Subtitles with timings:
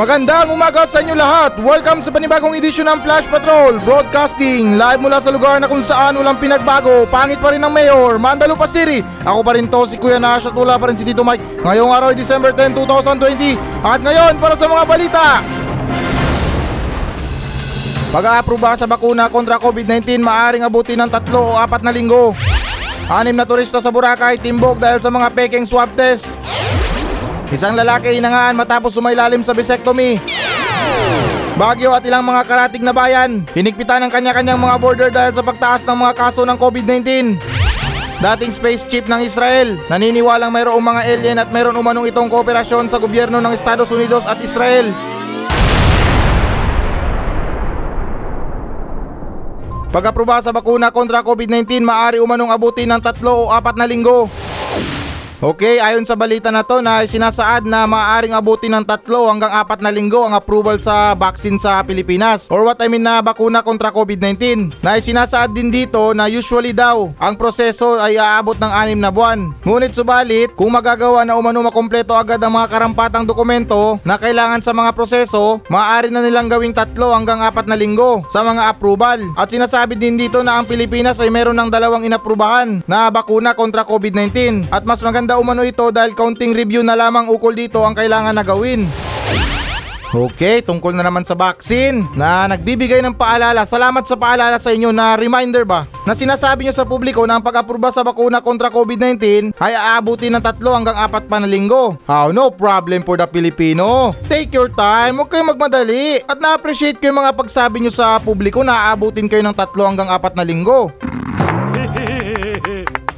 [0.00, 1.60] Magandang umaga sa inyo lahat!
[1.60, 6.16] Welcome sa panibagong edisyon ng Flash Patrol Broadcasting live mula sa lugar na kung saan
[6.16, 7.04] walang pinagbago.
[7.12, 9.04] Pangit pa rin ang mayor, Mandalupa City.
[9.28, 11.44] Ako pa rin to, si Kuya Nash at wala pa rin si Tito Mike.
[11.60, 15.44] Ngayong araw December 10, 2020 At ngayon para sa mga balita.
[18.08, 22.32] Pag-aaproba sa bakuna kontra COVID-19 maaring abuti ng tatlo o apat na linggo.
[23.04, 26.59] Anim na turista sa Boracay timbog dahil sa mga peking swab test
[27.50, 30.22] Isang lalaki inangaan matapos sumailalim sa vasectomy.
[31.58, 35.82] Bagyo at ilang mga karatig na bayan, hinigpitan ng kanya-kanyang mga border dahil sa pagtaas
[35.82, 37.02] ng mga kaso ng COVID-19.
[38.22, 43.02] Dating space chief ng Israel, naniniwalang mayroong mga alien at mayroon umanong itong kooperasyon sa
[43.02, 44.86] gobyerno ng Estados Unidos at Israel.
[49.90, 54.30] Pag-aproba sa bakuna kontra COVID-19, maaari umanong abuti ng tatlo o apat na linggo.
[55.40, 59.80] Okay, ayon sa balita na to na sinasaad na maaaring abuti ng tatlo hanggang apat
[59.80, 63.88] na linggo ang approval sa vaccine sa Pilipinas or what I mean na bakuna kontra
[63.88, 64.68] COVID-19.
[64.84, 69.56] Na sinasaad din dito na usually daw ang proseso ay aabot ng anim na buwan.
[69.64, 74.76] Ngunit subalit, kung magagawa na umano makompleto agad ang mga karampatang dokumento na kailangan sa
[74.76, 79.24] mga proseso, maaari na nilang gawing tatlo hanggang apat na linggo sa mga approval.
[79.40, 83.88] At sinasabi din dito na ang Pilipinas ay meron ng dalawang inaprubahan na bakuna kontra
[83.88, 87.94] COVID-19 at mas maganda maganda umano ito dahil counting review na lamang ukol dito ang
[87.94, 88.82] kailangan na gawin.
[90.10, 93.62] Okay, tungkol na naman sa vaccine na nagbibigay ng paalala.
[93.62, 97.46] Salamat sa paalala sa inyo na reminder ba na sinasabi nyo sa publiko na ang
[97.46, 101.94] pag-aproba sa bakuna kontra COVID-19 ay aabuti ng tatlo hanggang apat pa na linggo.
[102.10, 104.18] How no problem for the Filipino.
[104.26, 108.66] Take your time, huwag kayong magmadali at na-appreciate ko yung mga pagsabi nyo sa publiko
[108.66, 110.90] na aabutin kayo ng tatlo hanggang apat na linggo.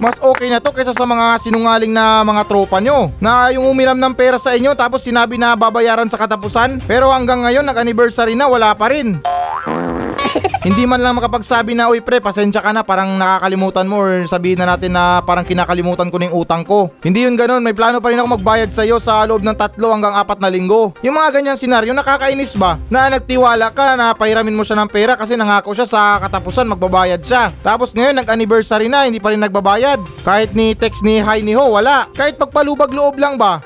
[0.03, 3.95] Mas okay na to kaysa sa mga sinungaling na mga tropa nyo na yung umiram
[3.95, 8.51] ng pera sa inyo tapos sinabi na babayaran sa katapusan pero hanggang ngayon nag-anniversary na
[8.51, 9.23] wala pa rin.
[10.63, 14.63] Hindi man lang makapagsabi na, uy pre, pasensya ka na, parang nakakalimutan mo or sabihin
[14.63, 16.87] na natin na parang kinakalimutan ko na yung utang ko.
[17.03, 19.91] Hindi yun ganun, may plano pa rin ako magbayad sa iyo sa loob ng tatlo
[19.91, 20.95] hanggang apat na linggo.
[21.03, 22.79] Yung mga ganyang senaryo, nakakainis ba?
[22.87, 27.27] Na nagtiwala ka na pahiramin mo siya ng pera kasi nangako siya sa katapusan magbabayad
[27.27, 27.51] siya.
[27.67, 29.99] Tapos ngayon nag-anniversary na, hindi pa rin nagbabayad.
[30.23, 32.07] Kahit ni text ni hi ni ho, wala.
[32.15, 33.59] Kahit pagpalubag loob lang ba?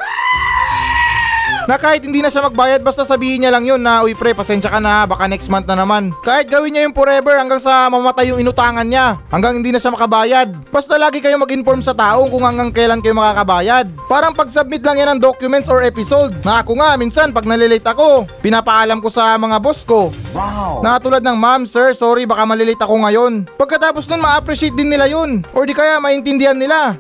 [1.67, 4.71] Na kahit hindi na siya magbayad basta sabihin niya lang yun na uy pre pasensya
[4.71, 6.15] ka na baka next month na naman.
[6.23, 9.19] Kahit gawin niya yung forever hanggang sa mamatay yung inutangan niya.
[9.35, 10.55] Hanggang hindi na siya makabayad.
[10.71, 13.91] Basta lagi kayo mag-inform sa tao kung hanggang kailan kayo makakabayad.
[14.07, 16.39] Parang pag-submit lang yan ng documents or episode.
[16.47, 20.15] Na ako nga minsan pag nalilate ako, pinapaalam ko sa mga boss ko.
[20.31, 20.87] Wow!
[20.87, 23.43] Na tulad ng ma'am, sir, sorry baka malilate ako ngayon.
[23.59, 25.43] Pagkatapos nun ma-appreciate din nila yun.
[25.51, 26.95] Or di kaya maintindihan nila.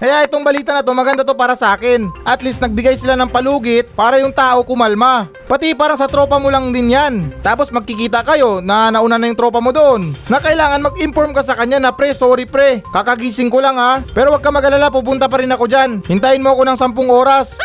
[0.00, 2.08] Kaya itong balita na to maganda to para sa akin.
[2.24, 5.28] At least nagbigay sila ng palugit para yung tao kumalma.
[5.44, 7.28] Pati para sa tropa mo lang din yan.
[7.44, 10.16] Tapos magkikita kayo na nauna na yung tropa mo doon.
[10.32, 12.80] Na kailangan mag-inform ka sa kanya na pre, sorry pre.
[12.96, 14.00] Kakagising ko lang ha.
[14.16, 16.00] Pero wag ka magalala, pupunta pa rin ako dyan.
[16.08, 17.60] Hintayin mo ako ng 10 oras.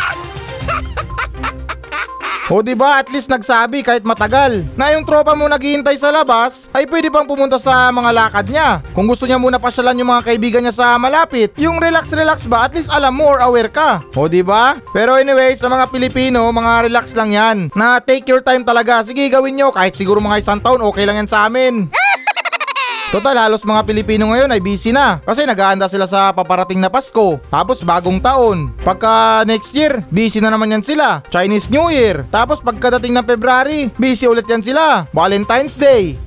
[2.46, 6.70] O di ba at least nagsabi kahit matagal na yung tropa mo naghihintay sa labas
[6.78, 8.86] ay pwede pang pumunta sa mga lakad niya.
[8.94, 12.70] Kung gusto niya muna pasyalan yung mga kaibigan niya sa malapit, yung relax relax ba
[12.70, 14.06] at least alam mo or aware ka.
[14.14, 14.78] O di ba?
[14.94, 17.58] Pero anyway, sa mga Pilipino, mga relax lang 'yan.
[17.74, 19.02] Na take your time talaga.
[19.02, 21.90] Sige, gawin niyo kahit siguro mga isang taon okay lang yan sa amin.
[23.14, 27.38] Total, halos mga Pilipino ngayon ay busy na kasi naghahanda sila sa paparating na Pasko,
[27.48, 28.74] tapos bagong taon.
[28.82, 31.22] Pagka next year, busy na naman yan sila.
[31.30, 32.26] Chinese New Year.
[32.34, 35.06] Tapos pagkadating ng February, busy ulit yan sila.
[35.14, 36.18] Valentine's Day.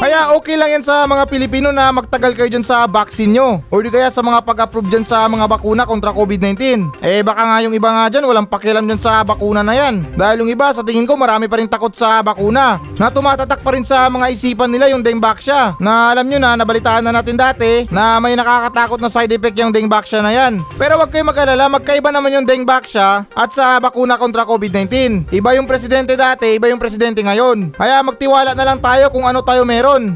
[0.00, 3.60] Kaya okay lang yan sa mga Pilipino na magtagal kayo dyan sa vaccine nyo.
[3.68, 6.88] O di kaya sa mga pag-approve dyan sa mga bakuna kontra COVID-19.
[7.04, 10.00] Eh baka nga yung iba nga dyan walang pakialam dyan sa bakuna na yan.
[10.16, 12.80] Dahil yung iba sa tingin ko marami pa rin takot sa bakuna.
[12.96, 15.76] Na tumatatak pa rin sa mga isipan nila yung Dengbaksya.
[15.76, 19.68] Na alam nyo na, nabalitaan na natin dati na may nakakatakot na side effect yung
[19.68, 20.64] Dengbaksya na yan.
[20.80, 25.28] Pero wag kayo mag-alala, magkaiba naman yung Dengbaksya at sa bakuna kontra COVID-19.
[25.28, 27.76] Iba yung presidente dati, iba yung presidente ngayon.
[27.76, 30.14] Kaya magtiwala na lang tayo kung ano tayo meron meron.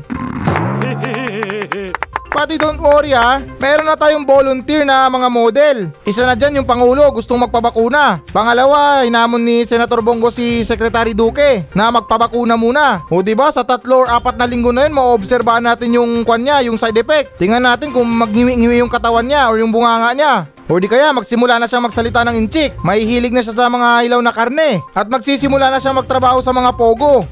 [2.34, 5.76] Pati don't worry ha, meron na tayong volunteer na mga model.
[6.02, 8.26] Isa na dyan yung Pangulo gustong magpabakuna.
[8.34, 13.06] Pangalawa, hinamon ni Senator Bongo si Secretary Duque na magpabakuna muna.
[13.06, 16.42] O ba diba, sa tatlo or apat na linggo na yun, maobserbahan natin yung kwan
[16.42, 17.38] niya, yung side effect.
[17.38, 20.34] Tingnan natin kung magngiwi-ngiwi yung katawan niya or yung bunganga niya.
[20.66, 22.74] O di kaya magsimula na siyang magsalita ng inchik.
[22.82, 24.82] Mahihilig na siya sa mga ilaw na karne.
[24.90, 27.22] At magsisimula na siyang magtrabaho sa mga pogo.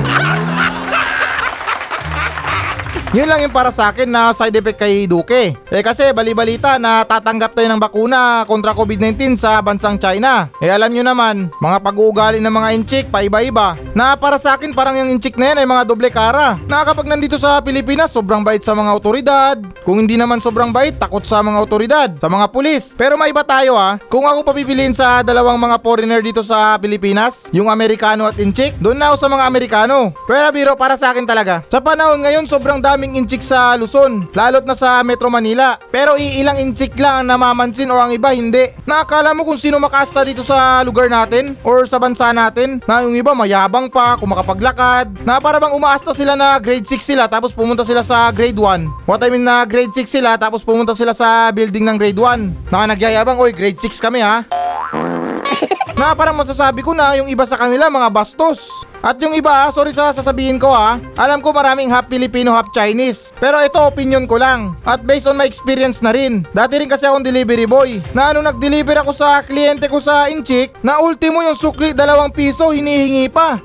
[3.12, 5.53] Yun lang yung para sa akin na side effect kay Duque.
[5.53, 10.49] Eh kasi bali-balita na tatanggap tayo ng bakuna kontra COVID-19 sa bansang China.
[10.64, 13.76] Eh alam nyo naman, mga pag-uugali ng mga inchik paiba-iba.
[13.93, 16.56] Na para sa akin parang yung inchik na yan ay mga doble kara.
[16.64, 19.61] Na kapag nandito sa Pilipinas, sobrang bait sa mga otoridad.
[19.85, 22.97] Kung hindi naman sobrang bait, takot sa mga otoridad, sa mga pulis.
[22.97, 24.00] Pero maiba tayo ha.
[24.08, 28.97] Kung ako papipiliin sa dalawang mga foreigner dito sa Pilipinas, yung Amerikano at inchik, doon
[28.97, 30.17] na ako sa mga Amerikano.
[30.25, 31.61] Pero biro para sa akin talaga.
[31.69, 35.75] Sa panahon ngayon, sobrang daming inchik sa Luzon, lalot na sa Metro Manila.
[35.90, 38.70] Pero iilang inchik lang ang namamansin o ang iba hindi.
[38.87, 43.19] Nakakala mo kung sino makasta dito sa lugar natin or sa bansa natin na yung
[43.19, 47.50] iba mayabang pa, kung makapaglakad, na para bang umaasta sila na grade 6 sila tapos
[47.50, 48.87] pumunta sila sa grade 1.
[49.10, 52.70] What I mean na grade 6 sila tapos pumunta sila sa building ng grade 1.
[52.70, 54.46] Na nagyayabang, oy grade 6 kami ha.
[55.97, 58.71] na parang masasabi ko na yung iba sa kanila mga bastos.
[59.03, 63.35] At yung iba, sorry sa sasabihin ko ha, alam ko maraming half Filipino, half Chinese.
[63.43, 64.79] Pero ito opinion ko lang.
[64.87, 66.47] At based on my experience na rin.
[66.55, 67.99] Dati rin kasi akong delivery boy.
[68.15, 72.71] Na ano nag-deliver ako sa kliyente ko sa Inchik, na ultimo yung sukli dalawang piso
[72.71, 73.59] hinihingi pa.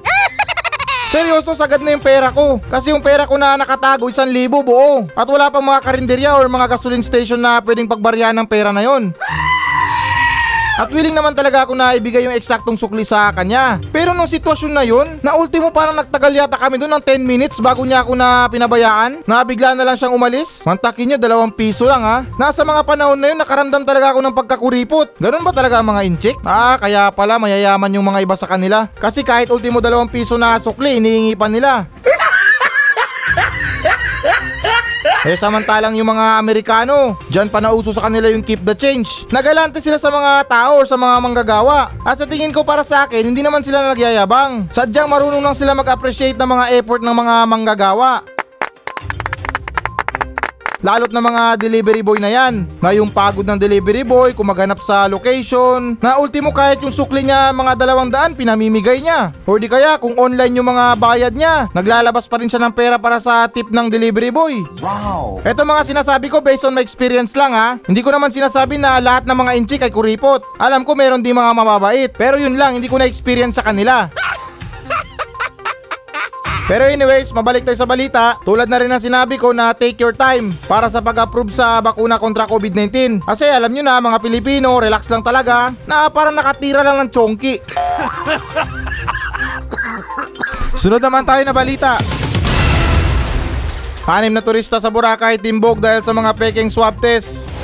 [1.13, 2.57] Seryoso, sagad na yung pera ko.
[2.67, 5.05] Kasi yung pera ko na nakatago, isang libo buo.
[5.13, 8.83] At wala pang mga karinderya or mga gasoline station na pwedeng pagbaryahan ng pera na
[8.83, 9.13] yon.
[10.77, 13.81] At willing naman talaga ako na ibigay yung eksaktong sukli sa kanya.
[13.89, 17.57] Pero nung sitwasyon na yun, na ultimo parang nagtagal yata kami doon ng 10 minutes
[17.57, 20.61] bago niya ako na pinabayaan, na bigla na lang siyang umalis.
[20.69, 22.21] Mantakin niyo, dalawang piso lang ha.
[22.37, 25.07] Nasa mga panahon na yun, nakaramdam talaga ako ng pagkakuripot.
[25.17, 26.37] Ganun ba talaga ang mga inchik?
[26.45, 28.85] Ah, kaya pala mayayaman yung mga iba sa kanila.
[29.01, 31.89] Kasi kahit ultimo dalawang piso na sukli, inihingi pa nila.
[35.25, 39.25] Eh samantalang yung mga Amerikano, dyan pa nauso sa kanila yung keep the change.
[39.33, 41.89] Nagalante sila sa mga tao or sa mga manggagawa.
[42.05, 44.69] At sa tingin ko para sa akin, hindi naman sila nagyayabang.
[44.69, 48.36] Sadyang marunong lang sila mag-appreciate ng mga effort ng mga manggagawa.
[50.85, 52.69] Lalot na mga delivery boy na yan.
[52.77, 55.97] Na yung pagod ng delivery boy, kung maghanap sa location.
[55.97, 59.33] Na ultimo kahit yung sukli niya mga dalawang daan, pinamimigay niya.
[59.49, 63.01] O di kaya kung online yung mga bayad niya, naglalabas pa rin siya ng pera
[63.01, 64.61] para sa tip ng delivery boy.
[64.77, 65.41] Wow!
[65.41, 67.81] Ito mga sinasabi ko based on my experience lang ha.
[67.89, 70.45] Hindi ko naman sinasabi na lahat ng mga inchik ay kuripot.
[70.61, 72.11] Alam ko meron din mga mababait.
[72.13, 74.13] Pero yun lang, hindi ko na-experience sa kanila.
[76.67, 78.35] Pero anyways, mabalik tayo sa balita.
[78.43, 82.19] Tulad na rin ng sinabi ko na take your time para sa pag-approve sa bakuna
[82.19, 83.23] kontra COVID-19.
[83.23, 87.63] Kasi alam nyo na mga Pilipino, relax lang talaga na parang nakatira lang ng chonky.
[90.83, 91.95] Sunod naman tayo na balita.
[94.03, 97.56] Anim na turista sa Boracay timbog dahil sa mga peking swab test.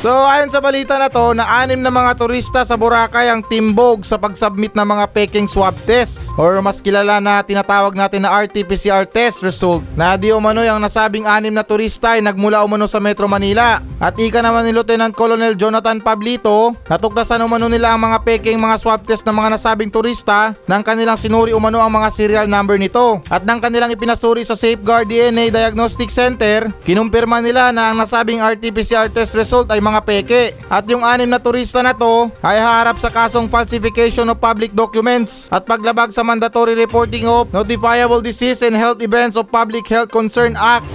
[0.00, 4.00] So ayon sa balita na to na anim na mga turista sa Boracay ang timbog
[4.00, 6.32] sa pag-submit ng mga peking swab test.
[6.40, 9.84] Or mas kilala na tinatawag natin na RT-PCR test result.
[10.00, 13.84] Na di umano yung nasabing anim na turista ay nagmula umano sa Metro Manila.
[14.00, 18.80] At ika naman ni Lieutenant Colonel Jonathan Pablito natuklasan umano nila ang mga peking mga
[18.80, 23.20] swab test ng mga nasabing turista nang kanilang sinuri umano ang mga serial number nito.
[23.28, 29.12] At nang kanilang ipinasuri sa Safeguard DNA Diagnostic Center kinumpirma nila na ang nasabing RT-PCR
[29.12, 30.42] test result ay mga peke.
[30.70, 35.50] At yung anim na turista na to ay haharap sa kasong falsification of public documents
[35.50, 40.54] at paglabag sa mandatory reporting of notifiable disease and health events of Public Health Concern
[40.54, 40.86] Act.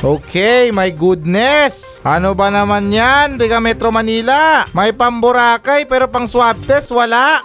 [0.00, 2.00] Okay, my goodness!
[2.00, 3.36] Ano ba naman yan?
[3.36, 4.64] Riga Metro Manila.
[4.72, 7.44] May pamburakay pero pang swab test wala.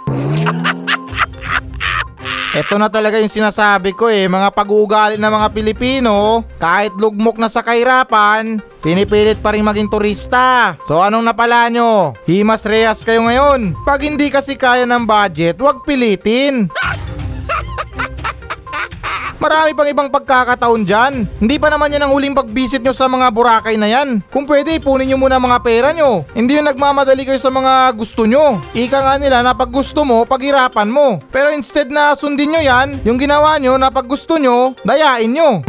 [2.56, 7.52] Ito na talaga yung sinasabi ko eh, mga pag-uugali ng mga Pilipino, kahit lugmok na
[7.52, 10.72] sa kahirapan, pinipilit pa rin maging turista.
[10.88, 12.16] So anong napala nyo?
[12.24, 13.76] Himas reyas kayo ngayon.
[13.84, 16.72] Pag hindi kasi kaya ng budget, wag pilitin.
[19.36, 21.28] Marami pang ibang pagkakataon dyan.
[21.38, 24.24] Hindi pa naman yan ang huling pag-visit nyo sa mga Boracay na yan.
[24.32, 26.24] Kung pwede, ipunin nyo muna mga pera nyo.
[26.32, 28.58] Hindi yung nagmamadali kayo sa mga gusto nyo.
[28.72, 31.20] Ika nga nila na pag gusto mo, paghirapan mo.
[31.28, 35.60] Pero instead na sundin nyo yan, yung ginawa nyo na pag gusto nyo, dayain nyo.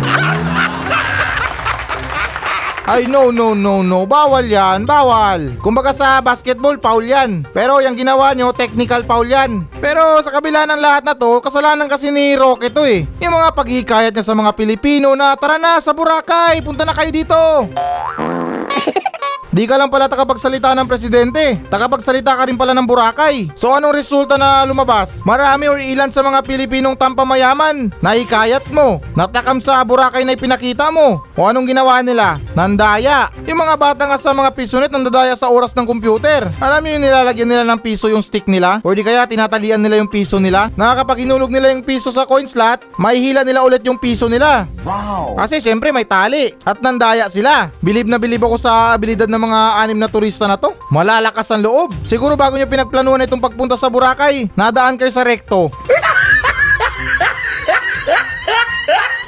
[2.87, 5.51] Ay no no no no, bawal yan, bawal.
[5.59, 7.43] Kumbaga sa basketball, foul yan.
[7.51, 9.67] Pero yung ginawa nyo, technical foul yan.
[9.83, 13.03] Pero sa kabila ng lahat na to, kasalanan kasi ni Roque to eh.
[13.19, 17.11] Yung mga paghikayat niya sa mga Pilipino na tara na sa Boracay, punta na kayo
[17.11, 17.35] dito.
[19.47, 21.55] Di ka lang pala takapagsalita ng presidente.
[21.71, 23.47] Takapagsalita ka rin pala ng Boracay.
[23.55, 25.23] So anong resulta na lumabas?
[25.23, 28.99] Marami or ilan sa mga Pilipinong tampamayaman na hikayat mo.
[29.15, 31.23] Natakam sa Boracay na ipinakita mo.
[31.39, 32.43] O anong ginawa nila?
[32.59, 33.31] Nandaya.
[33.47, 36.43] Yung mga bata nga sa mga pisonet nandadaya sa oras ng computer.
[36.59, 38.83] Alam niyo yung nilalagyan nila ng piso yung stick nila?
[38.83, 40.67] O di kaya tinatalian nila yung piso nila?
[40.75, 44.67] Na kapag hinulog nila yung piso sa coin slot, mahihila nila ulit yung piso nila.
[44.83, 45.39] Wow!
[45.39, 47.71] Kasi syempre may tali at nandaya sila.
[47.79, 50.73] Bilib na bilib ako sa abilidad ng mga anim na turista na to.
[50.89, 51.93] Malalakas ang loob.
[52.03, 55.69] Siguro bago nyo pinagplanuhan itong pagpunta sa Boracay, nadaan kayo sa rekto.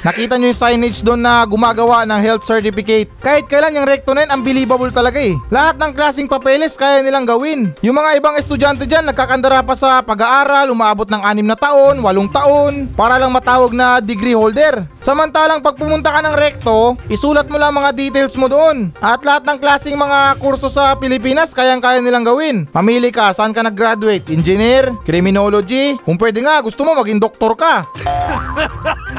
[0.00, 3.12] Nakita nyo yung signage doon na gumagawa ng health certificate.
[3.20, 5.36] Kahit kailan yung recto na yun, unbelievable talaga eh.
[5.52, 7.76] Lahat ng klaseng papeles kaya nilang gawin.
[7.84, 12.32] Yung mga ibang estudyante dyan, nagkakandara pa sa pag-aaral, umaabot ng anim na taon, walong
[12.32, 14.88] taon, para lang matawag na degree holder.
[15.04, 18.88] Samantalang pag pumunta ka ng recto, isulat mo lang mga details mo doon.
[19.04, 22.64] At lahat ng klaseng mga kurso sa Pilipinas, kayang-kaya nilang gawin.
[22.72, 24.32] Mamili ka, saan ka nag-graduate?
[24.32, 24.96] Engineer?
[25.04, 26.00] Criminology?
[26.00, 27.84] Kung pwede nga, gusto mo maging doktor ka.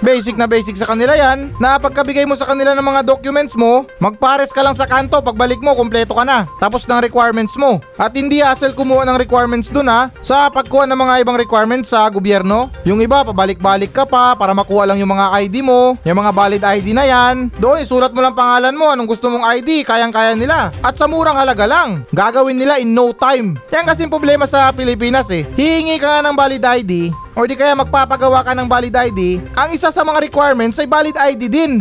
[0.00, 3.84] Basic na basic sa kanila yan na pagkabigay mo sa kanila ng mga documents mo,
[4.00, 6.48] magpares ka lang sa kanto pagbalik mo kompleto ka na.
[6.56, 7.84] Tapos ng requirements mo.
[8.00, 12.08] At hindi hassle kumuha ng requirements dun ha sa pagkuha ng mga ibang requirements sa
[12.08, 12.72] gobyerno.
[12.88, 16.62] Yung iba pabalik-balik ka pa para makuha lang yung mga ID mo, yung mga valid
[16.64, 17.52] ID na yan.
[17.60, 20.72] Doon isulat mo lang pangalan mo anong gusto mong ID, kayang-kaya nila.
[20.80, 22.08] At sa murang halaga lang.
[22.16, 23.60] Gagawin nila in no time.
[23.68, 25.44] Yan kasing problema sa Pilipinas eh.
[25.60, 29.20] Hihingi ka nga ng valid ID o di kaya magpapagawa ka ng valid ID,
[29.54, 31.72] ang isa sa mga requirements ay valid ID din.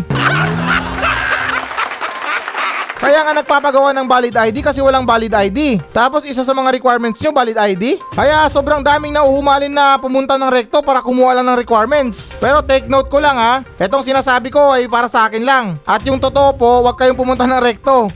[3.00, 5.79] Kaya nga nagpapagawa ng valid ID kasi walang valid ID.
[5.96, 7.96] Tapos isa sa mga requirements nyo, valid ID.
[8.12, 12.36] Kaya sobrang daming nauhumalin na pumunta ng rekto para kumuha lang ng requirements.
[12.44, 15.79] Pero take note ko lang ha, etong sinasabi ko ay para sa akin lang.
[15.88, 18.12] At yung totoo po, huwag kayong pumunta ng rekto.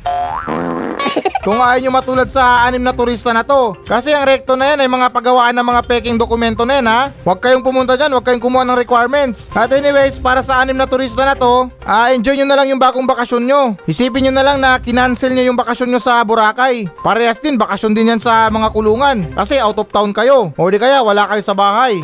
[1.44, 3.76] Kung ayaw nyo matulad sa anim na turista na to.
[3.84, 7.02] Kasi ang rekto na yan ay mga pagawaan ng mga peking dokumento na yan ha.
[7.28, 9.52] Huwag kayong pumunta dyan, huwag kayong kumuha ng requirements.
[9.52, 12.80] At anyways, para sa anim na turista na to, ah, enjoy nyo na lang yung
[12.80, 13.76] bagong bakasyon nyo.
[13.84, 16.88] Isipin nyo na lang na kinancel nyo yung bakasyon nyo sa Boracay.
[17.04, 19.28] Parehas din, bakasyon din yan sa mga kulungan.
[19.36, 20.56] Kasi out of town kayo.
[20.56, 22.00] O di kaya wala kayo sa bahay.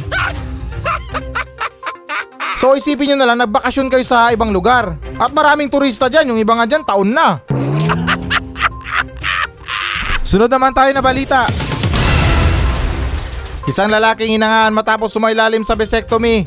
[2.59, 4.99] So isipin nyo na lang, nagbakasyon kayo sa ibang lugar.
[5.15, 7.39] At maraming turista dyan, yung iba nga dyan, taon na.
[10.29, 11.49] Sunod naman tayo na balita.
[13.65, 16.45] Isang lalaking hinangaan matapos sumailalim sa vasectomy.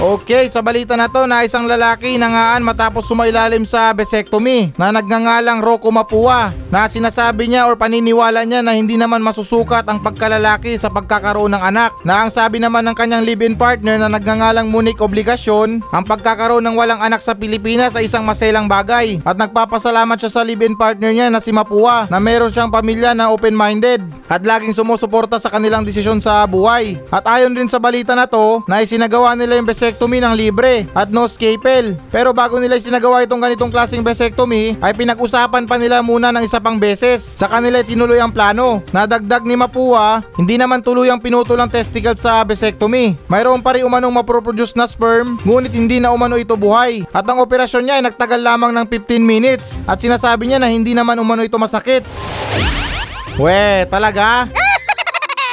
[0.00, 5.60] Okay, sa balita na to na isang lalaki nangaan matapos sumailalim sa vasectomy na nagngangalang
[5.60, 10.88] Rocco Mapua na sinasabi niya or paniniwala niya na hindi naman masusukat ang pagkalalaki sa
[10.88, 11.92] pagkakaroon ng anak.
[12.08, 16.80] Na ang sabi naman ng kanyang live-in partner na nagngangalang Monique Obligasyon ang pagkakaroon ng
[16.80, 19.20] walang anak sa Pilipinas ay isang maselang bagay.
[19.28, 23.28] At nagpapasalamat siya sa live-in partner niya na si Mapua na meron siyang pamilya na
[23.36, 24.00] open-minded
[24.32, 26.96] at laging sumusuporta sa kanilang desisyon sa buhay.
[27.12, 31.08] At ayon din sa balita na to na isinagawa nila yung vasectomy ng libre at
[31.08, 31.96] no scalpel.
[32.12, 36.60] Pero bago nila isinagawa itong ganitong klaseng vasectomy ay pinag-usapan pa nila muna ng isa
[36.60, 37.24] pang beses.
[37.24, 38.84] Sa kanila tinuloy ang plano.
[38.92, 43.16] Nadagdag ni Mapua, hindi naman tuloy ang pinutol ang testicle sa vasectomy.
[43.26, 47.08] Mayroon pa rin umanong maproproduce na sperm, ngunit hindi na umano ito buhay.
[47.10, 50.92] At ang operasyon niya ay nagtagal lamang ng 15 minutes at sinasabi niya na hindi
[50.92, 52.04] naman umano ito masakit.
[53.40, 54.52] We, talaga?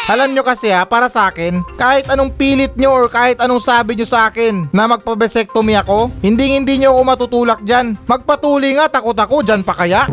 [0.08, 3.92] Alam nyo kasi ha, para sa akin, kahit anong pilit nyo or kahit anong sabi
[3.92, 8.00] nyo sa akin na magpa-vasectomy ako, hindi hindi nyo ako matutulak dyan.
[8.08, 10.08] Magpatuli nga, takot ako, dyan pa kaya?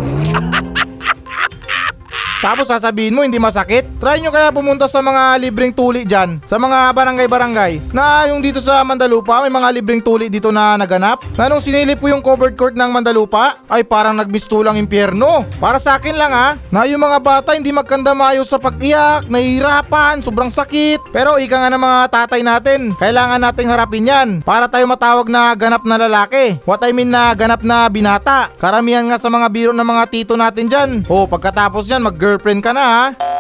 [2.44, 3.88] Tapos sasabihin mo hindi masakit?
[3.96, 7.96] Try nyo kaya pumunta sa mga libreng tuli dyan, sa mga barangay-barangay.
[7.96, 11.24] Na yung dito sa Mandalupa, may mga libreng tuli dito na naganap.
[11.40, 15.48] Na nung sinilip ko yung covered court ng Mandalupa, ay parang nagmistulang impyerno.
[15.56, 20.20] Para sa akin lang ha, na yung mga bata hindi magkanda maayos sa pag-iyak, nahihirapan,
[20.20, 21.00] sobrang sakit.
[21.16, 25.56] Pero ika nga ng mga tatay natin, kailangan nating harapin yan para tayo matawag na
[25.56, 26.60] ganap na lalaki.
[26.68, 28.52] What I mean na ganap na binata.
[28.60, 30.90] Karamihan nga sa mga biro ng mga tito natin dyan.
[31.08, 33.33] O pagkatapos yan, mag-girlfriend ka na ha.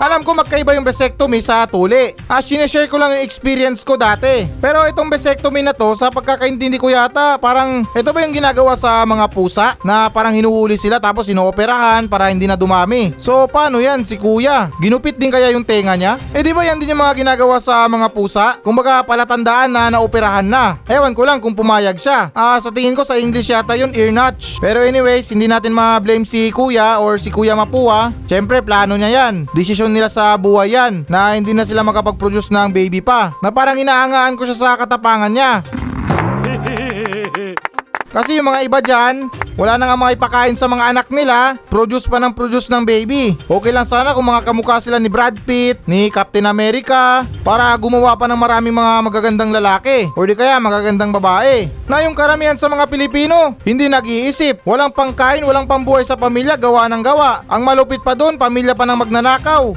[0.00, 2.16] Alam ko magkaiba yung vasectomy sa tuli.
[2.24, 4.48] Ah, sineshare ko lang yung experience ko dati.
[4.56, 9.04] Pero itong vasectomy na to, sa pagkakaintindi ko yata, parang ito ba yung ginagawa sa
[9.04, 9.76] mga pusa?
[9.84, 13.12] Na parang hinuhuli sila tapos inooperahan para hindi na dumami.
[13.20, 14.72] So paano yan si kuya?
[14.80, 16.16] Ginupit din kaya yung tenga niya?
[16.32, 18.56] Eh di ba yan din yung mga ginagawa sa mga pusa?
[18.64, 20.80] Kumbaga palatandaan na naoperahan na.
[20.88, 22.32] Ewan ko lang kung pumayag siya.
[22.32, 24.64] Ah, sa tingin ko sa English yata yun ear notch.
[24.64, 28.16] Pero anyways, hindi natin ma-blame si kuya or si kuya Mapua.
[28.24, 29.44] Siyempre plano niya yan.
[29.52, 33.34] Desisyon nila sa buhay yan na hindi na sila makapag-produce ng baby pa.
[33.42, 35.62] Na parang inaangaan ko siya sa katapangan niya.
[38.10, 42.10] Kasi yung mga iba dyan, wala na nga mga ipakain sa mga anak nila, produce
[42.10, 43.38] pa ng produce ng baby.
[43.46, 48.18] Okay lang sana kung mga kamukha sila ni Brad Pitt, ni Captain America, para gumawa
[48.18, 51.70] pa ng maraming mga magagandang lalaki, o di kaya magagandang babae.
[51.86, 56.90] Na yung karamihan sa mga Pilipino, hindi nag-iisip, walang pangkain, walang pambuhay sa pamilya, gawa
[56.90, 57.46] ng gawa.
[57.46, 59.70] Ang malupit pa doon, pamilya pa ng magnanakaw.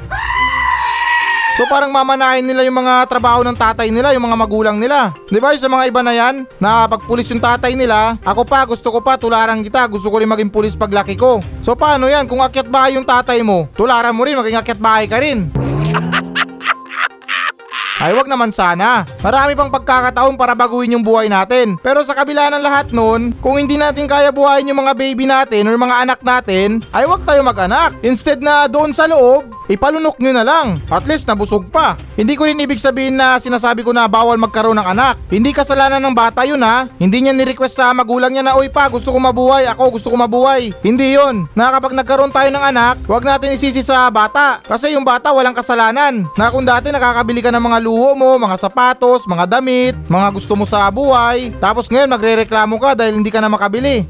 [1.54, 5.14] So parang mamanahin nila yung mga trabaho ng tatay nila, yung mga magulang nila.
[5.30, 5.54] 'Di ba?
[5.54, 9.14] Sa mga iba na yan, na pag yung tatay nila, ako pa gusto ko pa
[9.14, 11.38] tularan kita, gusto ko rin maging pulis paglaki ko.
[11.62, 12.26] So paano yan?
[12.26, 15.63] Kung akyat bahay yung tatay mo, tularan mo rin, maging akyat bahay ka rin.
[18.04, 19.08] Ay wag naman sana.
[19.24, 21.80] Marami pang pagkakataon para baguhin yung buhay natin.
[21.80, 25.64] Pero sa kabila ng lahat nun, kung hindi natin kaya buhayin yung mga baby natin
[25.64, 27.96] or mga anak natin, ay wag tayo mag-anak.
[28.04, 30.84] Instead na doon sa loob, ipalunok nyo na lang.
[30.92, 31.96] At least nabusog pa.
[32.12, 35.16] Hindi ko rin ibig sabihin na sinasabi ko na bawal magkaroon ng anak.
[35.32, 36.84] Hindi kasalanan ng bata yun ha.
[37.00, 39.64] Hindi niya ni-request sa magulang niya na, Uy pa, gusto ko mabuhay.
[39.64, 40.76] Ako gusto ko mabuhay.
[40.84, 41.48] Hindi yun.
[41.56, 44.60] Na kapag nagkaroon tayo ng anak, wag natin isisi sa bata.
[44.60, 46.28] Kasi yung bata walang kasalanan.
[46.36, 50.58] Na kung dati nakakabili ka ng mga luho mo, mga sapatos, mga damit, mga gusto
[50.58, 51.54] mo sa buhay.
[51.62, 54.02] Tapos ngayon magre-reklamo ka dahil hindi ka na makabili.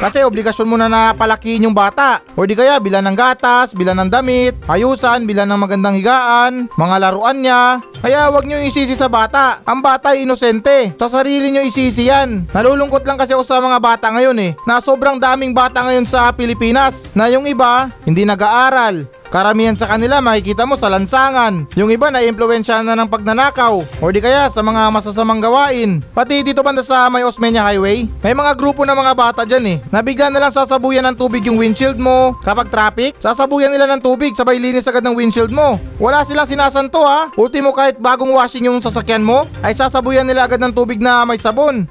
[0.00, 2.24] Kasi obligasyon mo na na palakihin yung bata.
[2.32, 6.96] O di kaya bilan ng gatas, bilan ng damit, ayusan, bilan ng magandang higaan, mga
[7.08, 7.84] laruan niya.
[8.00, 9.60] Kaya wag nyo isisi sa bata.
[9.68, 10.96] Ang bata ay inosente.
[10.96, 12.48] Sa sarili nyo isisi yan.
[12.48, 14.52] Nalulungkot lang kasi ako sa mga bata ngayon eh.
[14.64, 17.12] Na sobrang daming bata ngayon sa Pilipinas.
[17.12, 19.20] Na yung iba, hindi nag-aaral.
[19.30, 21.70] Karamihan sa kanila makikita mo sa lansangan.
[21.78, 26.02] Yung iba na impluensya na ng pagnanakaw o di kaya sa mga masasamang gawain.
[26.10, 29.76] Pati dito banda sa may Osmeña Highway, may mga grupo ng mga bata dyan eh.
[29.94, 32.34] Na bigla na lang sasabuyan ng tubig yung windshield mo.
[32.42, 35.78] Kapag traffic, sasabuyan nila ng tubig sabay linis agad ng windshield mo.
[36.02, 37.30] Wala silang sinasanto ha.
[37.38, 41.34] Ultimo kahit bagong washing yung sasakyan mo, ay sasabuyan nila agad ng tubig na may
[41.34, 41.90] sabon.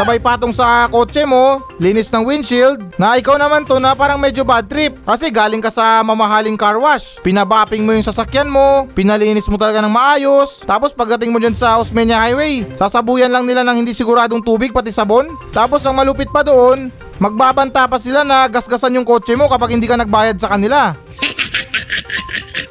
[0.00, 4.40] Sabay patong sa kotse mo, linis ng windshield, na ikaw naman to na parang medyo
[4.40, 4.96] bad trip.
[5.04, 7.20] Kasi galing ka sa mamahaling car wash.
[7.20, 10.64] Pinabapping mo yung sasakyan mo, pinalinis mo talaga ng maayos.
[10.64, 14.88] Tapos pagdating mo dyan sa Osmeña Highway, sasabuyan lang nila ng hindi siguradong tubig pati
[14.88, 15.36] sabon.
[15.52, 16.88] Tapos ang malupit pa doon,
[17.20, 20.96] magbabanta pa sila na gasgasan yung kotse mo kapag hindi ka nagbayad sa kanila.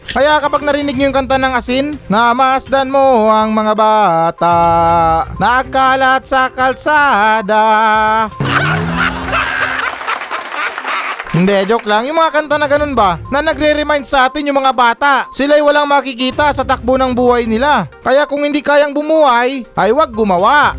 [0.10, 4.58] Kaya kapag narinig nyo yung kanta ng asin, namasdan mo ang mga bata,
[5.38, 7.64] nakalat sa kalsada.
[11.30, 12.10] Hindi, joke lang.
[12.10, 15.14] Yung mga kanta na ganun ba, na nagre-remind sa atin yung mga bata.
[15.30, 17.86] Sila'y walang makikita sa takbo ng buhay nila.
[18.02, 20.74] Kaya kung hindi kayang bumuhay, ay wag gumawa.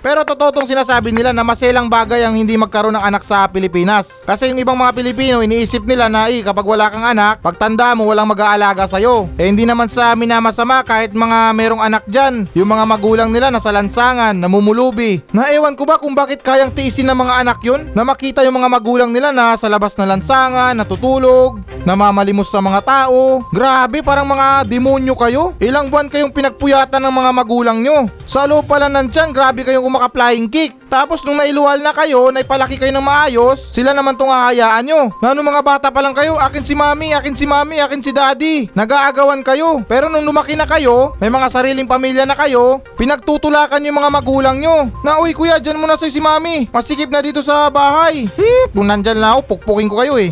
[0.00, 4.24] Pero totoo tong sinasabi nila na maselang bagay ang hindi magkaroon ng anak sa Pilipinas.
[4.24, 8.08] Kasi yung ibang mga Pilipino iniisip nila na eh, kapag wala kang anak, pagtanda mo
[8.08, 9.28] walang mag-aalaga sa'yo.
[9.36, 12.48] Eh hindi naman sa minamasama kahit mga merong anak dyan.
[12.56, 15.20] Yung mga magulang nila nasa lansangan, namumulubi.
[15.36, 17.92] Naewan ko ba kung bakit kayang tiisin ng mga anak yun?
[17.92, 22.80] Na makita yung mga magulang nila na sa labas na lansangan, natutulog, namamalimos sa mga
[22.88, 23.44] tao.
[23.52, 25.52] Grabe, parang mga demonyo kayo.
[25.60, 28.08] Ilang buwan kayong pinagpuyatan ng mga magulang nyo.
[28.24, 30.78] Sa loob pala nandyan, grabe kayong kumaka-flying kick.
[30.86, 35.10] Tapos nung nailuwal na kayo, naipalaki kayo ng maayos, sila naman tong hahayaan nyo.
[35.18, 38.14] Na nung mga bata pa lang kayo, akin si mami, akin si mami, akin si
[38.14, 38.70] daddy.
[38.70, 39.82] Nag-aagawan kayo.
[39.90, 44.56] Pero nung lumaki na kayo, may mga sariling pamilya na kayo, pinagtutulakan yung mga magulang
[44.62, 44.86] nyo.
[45.02, 46.70] Na uy kuya, dyan mo na si mami.
[46.70, 48.30] Masikip na dito sa bahay.
[48.38, 50.30] Hmm, kung nandyan na ako, pukpukin ko kayo eh.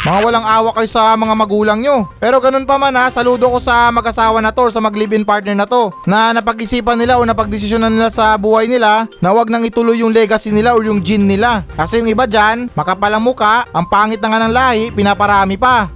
[0.00, 2.08] Mga walang awa kayo sa mga magulang nyo.
[2.16, 5.68] Pero ganun pa man ha, saludo ko sa mag-asawa na to sa mag-live-in partner na
[5.68, 10.16] to na napag-isipan nila o napag-desisyonan nila sa buhay nila na wag nang ituloy yung
[10.16, 11.68] legacy nila o yung gene nila.
[11.76, 15.92] Kasi yung iba dyan, makapalang muka, ang pangit na nga ng lahi, pinaparami pa.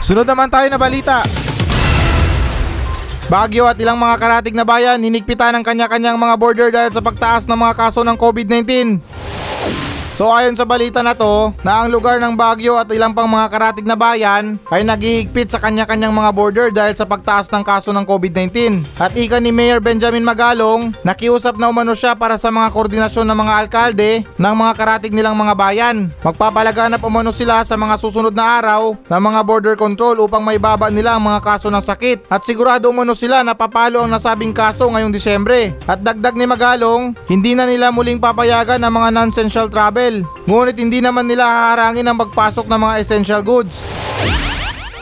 [0.00, 1.20] Sunod naman tayo na balita.
[3.28, 7.44] Baguio at ilang mga karatig na bayan hinigpitan ng kanya-kanyang mga border dahil sa pagtaas
[7.44, 8.96] ng mga kaso ng COVID-19.
[10.22, 13.50] So ayon sa balita na to, na ang lugar ng Baguio at ilang pang mga
[13.50, 18.06] karatig na bayan ay naghihigpit sa kanya-kanyang mga border dahil sa pagtaas ng kaso ng
[18.06, 18.86] COVID-19.
[19.02, 23.34] At ika ni Mayor Benjamin Magalong, nakiusap na umano siya para sa mga koordinasyon ng
[23.34, 26.06] mga alkalde ng mga karatig nilang mga bayan.
[26.22, 31.18] Magpapalaganap umano sila sa mga susunod na araw ng mga border control upang maibaba nila
[31.18, 32.30] ang mga kaso ng sakit.
[32.30, 35.74] At sigurado umano sila na papalo ang nasabing kaso ngayong Disyembre.
[35.90, 40.11] At dagdag ni Magalong, hindi na nila muling papayagan ang mga non-essential travel.
[40.44, 43.88] Ngunit hindi naman nila haharangin ang magpasok ng mga essential goods.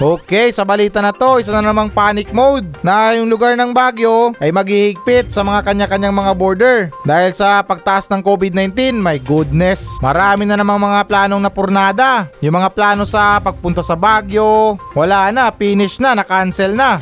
[0.00, 4.32] Okay, sa balita na to, isa na namang panic mode na yung lugar ng Baguio
[4.40, 6.76] ay maghihigpit sa mga kanya-kanyang mga border.
[7.04, 12.32] Dahil sa pagtaas ng COVID-19, my goodness, marami na namang mga planong napurnada.
[12.40, 16.96] Yung mga plano sa pagpunta sa Baguio, wala na, finish na, na-cancel na.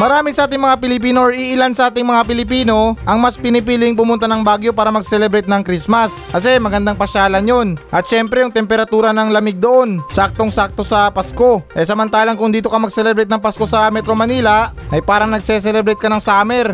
[0.00, 4.24] Marami sa ating mga Pilipino or iilan sa ating mga Pilipino ang mas pinipiling pumunta
[4.24, 6.32] ng Baguio para mag-celebrate ng Christmas.
[6.32, 7.68] Kasi magandang pasyalan yun.
[7.92, 11.60] At syempre yung temperatura ng lamig doon, saktong-sakto sa Pasko.
[11.76, 16.08] Eh samantalang kung dito ka mag-celebrate ng Pasko sa Metro Manila, ay parang nagse-celebrate ka
[16.08, 16.72] ng summer.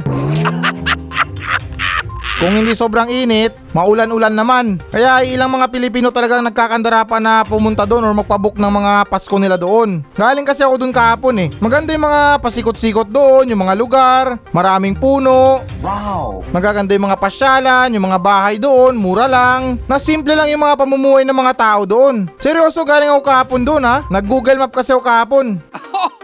[2.38, 4.79] Kung hindi sobrang init, maulan-ulan naman.
[4.94, 9.35] Kaya ilang mga Pilipino talagang nagkakandara pa na pumunta doon or magpabook ng mga Pasko
[9.42, 10.07] nila doon.
[10.14, 11.48] Galing kasi ako doon kahapon eh.
[11.59, 15.66] Maganda yung mga pasikot-sikot doon, yung mga lugar, maraming puno.
[15.83, 16.46] Wow!
[16.55, 19.74] Magaganda yung mga pasyalan, yung mga bahay doon, mura lang.
[19.90, 22.31] Na simple lang yung mga pamumuhay ng mga tao doon.
[22.38, 24.07] Seryoso, galing ako kahapon doon ha.
[24.07, 25.59] Nag-google map kasi ako kahapon.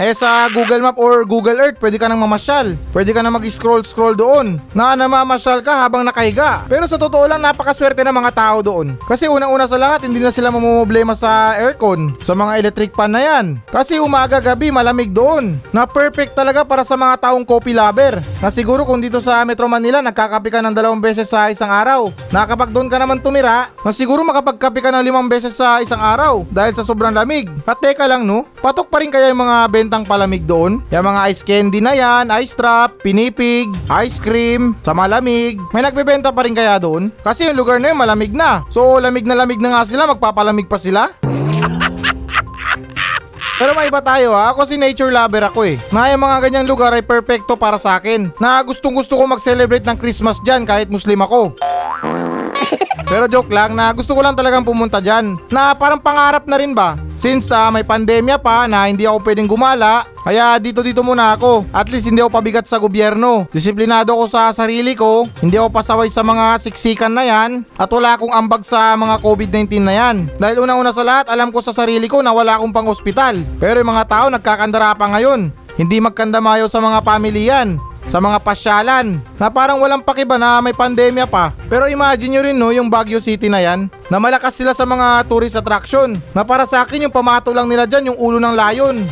[0.00, 2.80] Eh sa Google Map or Google Earth, pwede ka nang mamasyal.
[2.96, 4.56] Pwede ka na mag-scroll-scroll doon.
[4.72, 6.64] Na namamasyal ka habang nakahiga.
[6.64, 8.96] Pero sa totoo lang, napakaswerte ng mga tao doon.
[9.04, 12.16] Kasi unang-una sa lahat, hindi na sila mamumblema sa aircon.
[12.24, 13.60] Sa mga electric fan na yan.
[13.68, 15.60] Kasi umaga-gabi, malamig doon.
[15.76, 18.16] Na perfect talaga para sa mga taong coffee lover.
[18.40, 22.08] Na siguro kung dito sa Metro Manila, nagkakape ka ng dalawang beses sa isang araw.
[22.32, 26.00] Na kapag doon ka naman tumira, na siguro makapagkape ka ng limang beses sa isang
[26.00, 26.48] araw.
[26.48, 27.52] Dahil sa sobrang lamig.
[27.68, 30.78] At teka lang no, patok pa rin kaya yung mga bentang palamig doon?
[30.94, 35.58] Yung mga ice candy na yan, ice trap, pinipig, ice cream, sa malamig.
[35.74, 37.10] May nagbebenta pa rin kaya doon?
[37.26, 38.62] Kasi yung lugar na yun malamig na.
[38.70, 41.10] So lamig na lamig na nga sila, magpapalamig pa sila?
[43.58, 45.76] Pero may iba tayo ha, ako si nature lover ako eh.
[45.90, 48.30] Na yung mga ganyang lugar ay perfecto para sa akin.
[48.38, 51.58] Na gustong gusto ko mag-celebrate ng Christmas dyan kahit Muslim ako.
[53.12, 55.36] Pero joke lang na gusto ko lang talagang pumunta dyan.
[55.52, 56.96] Na parang pangarap na rin ba?
[57.20, 61.68] Since ah, may pandemya pa na hindi ako pwedeng gumala, kaya dito dito muna ako.
[61.70, 63.46] At least hindi ako pabigat sa gobyerno.
[63.52, 68.16] Disiplinado ko sa sarili ko, hindi ako pasaway sa mga siksikan na yan, at wala
[68.16, 70.16] akong ambag sa mga COVID-19 na yan.
[70.40, 73.38] Dahil una-una sa lahat, alam ko sa sarili ko na wala akong pang ospital.
[73.60, 75.52] Pero yung mga tao nagkakandara pa ngayon.
[75.76, 81.28] Hindi magkandamayo sa mga pamilyan sa mga pasyalan na parang walang pakiba na may pandemya
[81.28, 81.54] pa.
[81.70, 85.26] Pero imagine nyo rin no yung Baguio City na yan na malakas sila sa mga
[85.28, 88.96] tourist attraction na para sa akin yung pamato lang nila dyan yung ulo ng layon.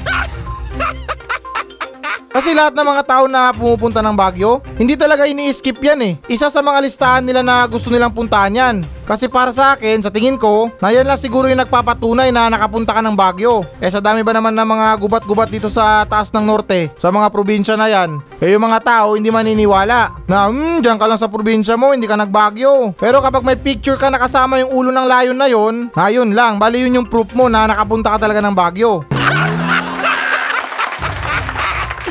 [2.31, 6.15] Kasi lahat ng mga tao na pumupunta ng Baguio, hindi talaga ini-skip yan eh.
[6.31, 8.77] Isa sa mga listahan nila na gusto nilang puntahan yan.
[9.11, 12.95] Kasi para sa akin, sa tingin ko, na yan lang siguro yung nagpapatunay na nakapunta
[12.95, 13.67] ka ng Baguio.
[13.83, 17.27] Eh sa dami ba naman ng mga gubat-gubat dito sa taas ng norte, sa mga
[17.35, 21.27] probinsya na yan, eh yung mga tao hindi maniniwala na hmm, dyan ka lang sa
[21.27, 22.95] probinsya mo, hindi ka nagbagyo.
[22.95, 26.87] Pero kapag may picture ka nakasama yung ulo ng layon na yon, ayun lang, bali
[26.87, 29.03] yun yung proof mo na nakapunta ka talaga ng Baguio.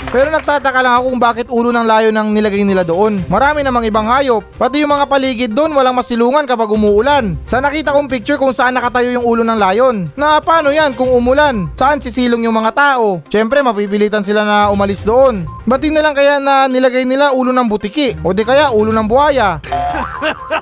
[0.10, 3.22] Pero nagtataka lang ako kung bakit ulo ng layo nang nilagay nila doon.
[3.30, 4.42] Marami namang ibang hayop.
[4.58, 7.38] Pati yung mga paligid doon walang masilungan kapag umuulan.
[7.46, 10.10] Sa nakita kong picture kung saan nakatayo yung ulo ng layon.
[10.18, 11.70] Na paano yan kung umulan?
[11.78, 13.22] Saan sisilong yung mga tao?
[13.30, 15.46] Siyempre mapipilitan sila na umalis doon.
[15.70, 18.18] Ba't na lang kaya na nilagay nila ulo ng butiki?
[18.26, 19.62] O di kaya ulo ng buhaya?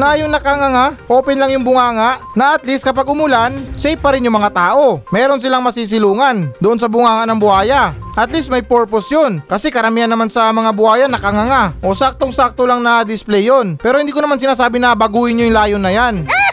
[0.00, 4.24] na yung nakanganga, open lang yung bunganga, na at least kapag umulan, safe pa rin
[4.24, 5.04] yung mga tao.
[5.12, 7.92] Meron silang masisilungan doon sa bunganga ng buhaya.
[8.16, 9.44] At least may purpose yun.
[9.44, 11.76] Kasi karamihan naman sa mga buhaya nakanganga.
[11.84, 13.76] O saktong-sakto lang na display yun.
[13.76, 16.14] Pero hindi ko naman sinasabi na baguhin nyo yung layon na yan.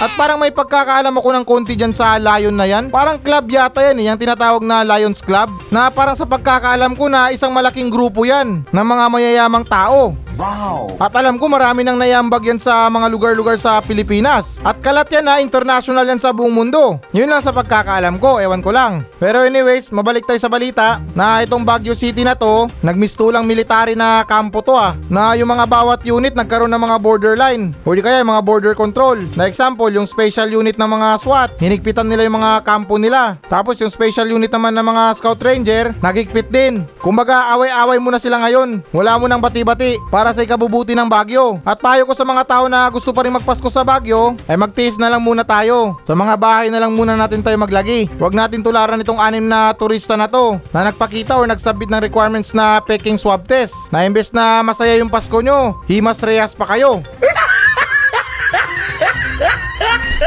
[0.00, 2.88] At parang may pagkakaalam ako ng konti dyan sa Lion na yan.
[2.88, 5.52] Parang club yata yan eh, yung tinatawag na Lions Club.
[5.68, 10.16] Na parang sa pagkakaalam ko na isang malaking grupo yan ng mga mayayamang tao.
[10.40, 10.96] Wow!
[10.96, 14.56] At alam ko marami nang nayambag yan sa mga lugar-lugar sa Pilipinas.
[14.64, 16.96] At kalat yan na international yan sa buong mundo.
[17.12, 19.04] Yun lang sa pagkakaalam ko, ewan ko lang.
[19.20, 24.24] Pero anyways, mabalik tayo sa balita na itong Baguio City na to, nagmistulang military na
[24.24, 24.96] kampo to ah.
[25.12, 27.76] Na yung mga bawat unit nagkaroon ng mga borderline.
[27.84, 29.20] O di kaya mga border control.
[29.36, 33.36] Na example, yung special unit ng mga SWAT, hinigpitan nila yung mga kampo nila.
[33.44, 36.88] Tapos yung special unit naman ng mga Scout Ranger, nagigpit din.
[36.96, 38.80] Kumbaga away-away muna sila ngayon.
[38.96, 41.62] Wala mo nang bati-bati para sa ikabubuti ng Baguio.
[41.62, 44.98] At payo ko sa mga tao na gusto pa rin magpasko sa Baguio, ay magtiis
[44.98, 45.96] na lang muna tayo.
[46.02, 48.10] Sa mga bahay na lang muna natin tayo maglagi.
[48.18, 52.52] Huwag natin tularan itong anim na turista na to na nagpakita or nagsubmit ng requirements
[52.52, 53.74] na peking swab test.
[53.94, 57.02] Na imbes na masaya yung Pasko nyo, himas reyas pa kayo.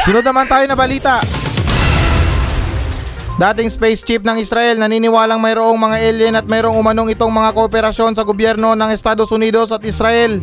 [0.04, 1.42] Sunod naman tayo na balita.
[3.34, 8.13] Dating space chief ng Israel naniniwalang mayroong mga alien at mayroong umanong itong mga kooperasyon
[8.13, 10.38] sa gobyerno ng Estados Unidos at Israel.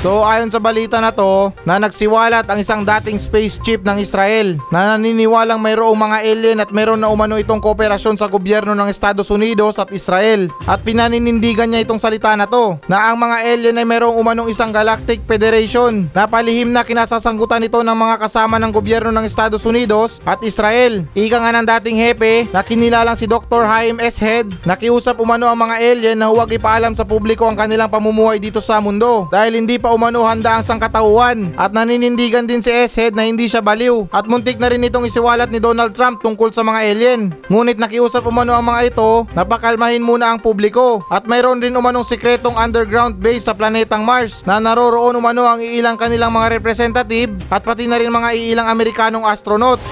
[0.00, 4.56] So ayon sa balita na to, na nagsiwalat ang isang dating space chief ng Israel
[4.72, 9.28] na naniniwalang mayroong mga alien at mayroon na umano itong kooperasyon sa gobyerno ng Estados
[9.28, 10.48] Unidos at Israel.
[10.64, 14.72] At pinaninindigan niya itong salita na to na ang mga alien ay mayroong umanong isang
[14.72, 20.24] galactic federation na palihim na kinasasangkutan ito ng mga kasama ng gobyerno ng Estados Unidos
[20.24, 21.04] at Israel.
[21.12, 23.68] Ika nga ng dating hepe na kinilalang si Dr.
[23.68, 24.16] Haim S.
[24.16, 28.64] Head nakiusap umano ang mga alien na huwag ipaalam sa publiko ang kanilang pamumuhay dito
[28.64, 33.26] sa mundo dahil hindi pa umano handa ang sangkatauhan at naninindigan din si S-Head na
[33.26, 36.80] hindi siya baliw at muntik na rin itong isiwalat ni Donald Trump tungkol sa mga
[36.86, 37.20] alien.
[37.50, 42.06] Ngunit nakiusap umano ang mga ito na pakalmahin muna ang publiko at mayroon rin umanong
[42.06, 47.66] sikretong underground base sa planetang Mars na naroroon umano ang iilang kanilang mga representative at
[47.66, 49.82] pati na rin mga iilang Amerikanong astronaut.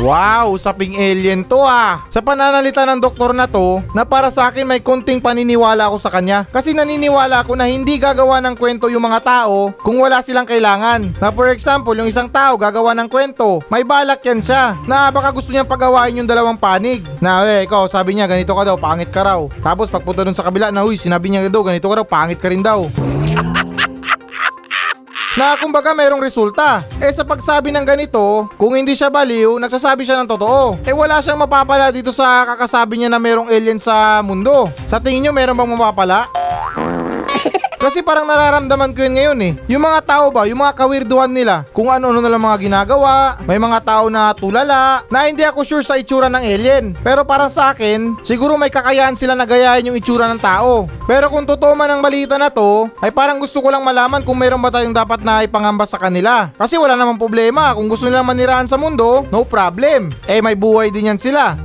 [0.00, 2.00] Wow, usaping alien to ah.
[2.08, 6.08] Sa pananalita ng doktor na to, na para sa akin may konting paniniwala ako sa
[6.08, 6.48] kanya.
[6.48, 11.12] Kasi naniniwala ako na hindi gagawa ng kwento yung mga tao kung wala silang kailangan.
[11.20, 14.80] Na for example, yung isang tao gagawa ng kwento, may balak yan siya.
[14.88, 17.04] Na baka gusto niyang pagawain yung dalawang panig.
[17.20, 19.44] Na eh, ikaw, sabi niya ganito ka daw, pangit ka raw.
[19.60, 22.48] Tapos pagpunta dun sa kabila, na uy, sinabi niya daw, ganito ka daw, pangit ka
[22.48, 22.88] rin daw
[25.36, 26.84] na kumbaga mayroong resulta.
[27.00, 30.84] Eh sa pagsabi ng ganito, kung hindi siya baliw, nagsasabi siya ng totoo.
[30.84, 34.68] Eh wala siyang mapapala dito sa kakasabi niya na mayroong alien sa mundo.
[34.88, 36.28] Sa tingin niyo meron bang mapapala?
[37.82, 39.52] Kasi parang nararamdaman ko yun ngayon eh.
[39.66, 43.58] Yung mga tao ba, yung mga kawirduhan nila, kung ano-ano na lang mga ginagawa, may
[43.58, 46.94] mga tao na tulala, na hindi ako sure sa itsura ng alien.
[47.02, 50.86] Pero para sa akin, siguro may kakayahan sila na gayahin yung itsura ng tao.
[51.10, 54.38] Pero kung totoo man ang balita na to, ay parang gusto ko lang malaman kung
[54.38, 56.54] mayroon ba tayong dapat na ipangamba sa kanila.
[56.54, 60.06] Kasi wala namang problema, kung gusto nilang maniraan sa mundo, no problem.
[60.30, 61.58] Eh may buhay din yan sila.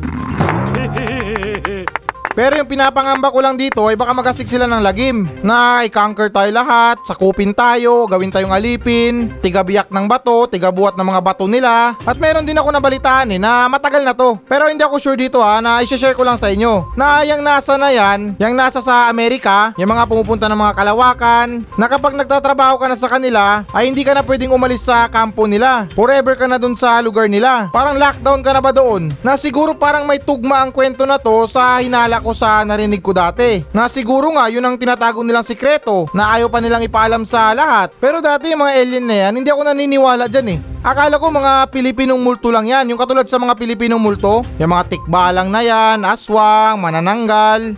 [2.37, 6.53] Pero yung pinapangamba ko lang dito ay baka magasik sila ng lagim na i-conquer tayo
[6.53, 11.97] lahat, sakupin tayo, gawin tayong alipin, tigabiyak ng bato, tigabuhat ng mga bato nila.
[12.05, 14.37] At meron din ako nabalitaan eh na matagal na to.
[14.45, 16.93] Pero hindi ako sure dito ha na i-share ko lang sa inyo.
[16.93, 21.65] Na yung nasa na yan, yung nasa sa Amerika, yung mga pumupunta ng mga kalawakan,
[21.73, 25.49] na kapag nagtatrabaho ka na sa kanila, ay hindi ka na pwedeng umalis sa kampo
[25.49, 25.89] nila.
[25.97, 27.73] Forever ka na dun sa lugar nila.
[27.73, 29.09] Parang lockdown ka na ba doon?
[29.25, 33.63] Na siguro parang may tugma ang kwento na to sa hinala sa narinig ko dati.
[33.75, 37.91] Na siguro nga yun ang tinatago nilang sikreto na ayaw pa nilang ipaalam sa lahat.
[37.99, 40.59] Pero dati yung mga alien na yan, hindi ako naniniwala dyan eh.
[40.87, 42.87] Akala ko mga Pilipinong multo lang yan.
[42.87, 47.75] Yung katulad sa mga Pilipinong multo, yung mga tikbalang na yan, aswang, manananggal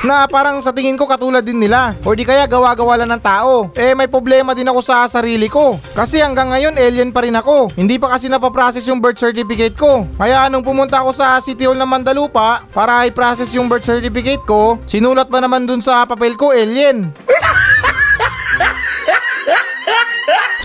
[0.00, 3.68] na parang sa tingin ko katulad din nila o di kaya gawa-gawa lang ng tao.
[3.76, 7.72] Eh may problema din ako sa sarili ko kasi hanggang ngayon alien pa rin ako.
[7.76, 10.08] Hindi pa kasi napaprocess yung birth certificate ko.
[10.16, 14.80] Kaya nung pumunta ako sa City Hall ng Mandalupa para i-process yung birth certificate ko,
[14.88, 17.12] sinulat pa naman dun sa papel ko alien.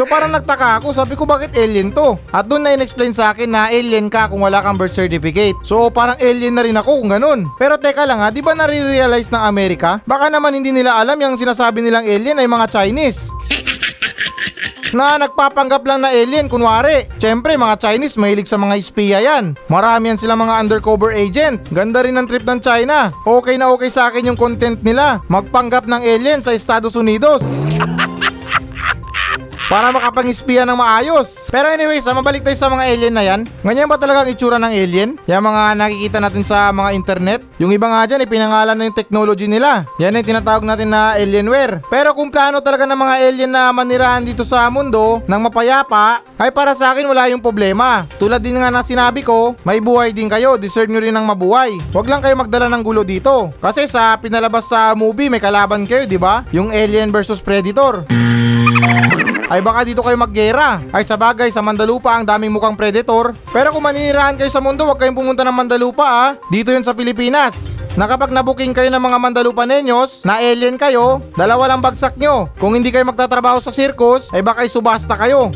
[0.05, 2.15] Parang nagtaka ako, sabi ko bakit alien to?
[2.29, 5.57] At doon na in-explain sa akin na alien ka kung wala kang birth certificate.
[5.65, 7.39] So parang alien na rin ako kung ganun.
[7.57, 9.99] Pero teka lang ha, di ba nare-realize ng Amerika?
[10.05, 13.29] Baka naman hindi nila alam yung sinasabi nilang alien ay mga Chinese.
[14.95, 17.03] na nagpapanggap lang na alien kunwari.
[17.19, 19.59] Siyempre mga Chinese mahilig sa mga espiya yan.
[19.67, 21.59] Marami yan sila mga undercover agent.
[21.75, 23.11] Ganda rin ang trip ng China.
[23.27, 25.19] Okay na okay sa akin yung content nila.
[25.27, 27.43] Magpanggap ng alien sa Estados Unidos.
[29.65, 31.49] para makapang-espiya ng maayos.
[31.49, 33.41] Pero anyways, ah, mabalik tayo sa mga alien na yan.
[33.65, 35.17] Ganyan ba talaga ang itsura ng alien?
[35.25, 37.39] Yung mga nakikita natin sa mga internet?
[37.58, 39.89] Yung iba nga dyan, ipinangalan na yung technology nila.
[39.97, 41.82] Yan yung tinatawag natin na alienware.
[41.89, 46.54] Pero kung plano talaga ng mga alien na manirahan dito sa mundo ng mapayapa, ay
[46.54, 48.06] para sa akin wala yung problema.
[48.21, 51.73] Tulad din nga na sinabi ko, may buhay din kayo, deserve nyo rin ng mabuhay.
[51.89, 53.49] Huwag lang kayo magdala ng gulo dito.
[53.58, 56.45] Kasi sa pinalabas sa movie, may kalaban kayo, di ba?
[56.54, 58.06] Yung Alien versus Predator
[59.45, 60.81] ay baka dito kayo maggera.
[60.89, 63.38] Ay sa bagay, sa Mandalupa ang daming mukhang predator.
[63.53, 66.29] Pero kung maninirahan kayo sa mundo, huwag kayong pumunta ng Mandalupa ah.
[66.49, 67.77] Dito yun sa Pilipinas.
[67.95, 72.51] Na kapag nabuking kayo ng mga Mandalupa Nenyos, na alien kayo, dalawa lang bagsak nyo.
[72.60, 75.55] Kung hindi kayo magtatrabaho sa circus, ay baka isubasta kayo.